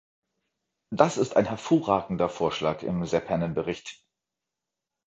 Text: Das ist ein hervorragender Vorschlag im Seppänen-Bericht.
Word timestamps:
Das 0.91 1.17
ist 1.17 1.35
ein 1.35 1.45
hervorragender 1.45 2.27
Vorschlag 2.27 2.81
im 2.81 3.05
Seppänen-Bericht. 3.05 4.03